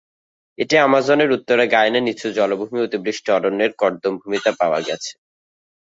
[0.57, 5.11] এটি আমাজনের উত্তরের গায়ানা নিচু জলাভূমি অতিবৃষ্টি অরণ্যের কর্দম ভূমিতে পাওয়া গেছে।